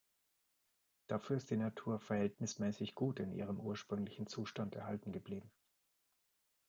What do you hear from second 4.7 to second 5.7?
erhalten geblieben.